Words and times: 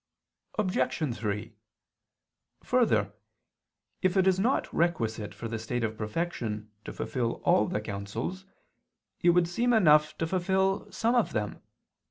Obj. 0.57 1.15
3: 1.15 1.53
Further, 2.63 3.13
if 4.01 4.17
it 4.17 4.25
is 4.25 4.39
not 4.39 4.73
requisite 4.73 5.35
for 5.35 5.47
the 5.47 5.59
state 5.59 5.83
of 5.83 5.95
perfection 5.95 6.71
to 6.85 6.91
fulfil 6.91 7.33
all 7.45 7.67
the 7.67 7.79
counsels, 7.81 8.47
it 9.21 9.29
would 9.29 9.47
seem 9.47 9.73
enough 9.73 10.17
to 10.17 10.25
fulfil 10.25 10.91
some 10.91 11.13
of 11.13 11.33
them. 11.33 11.61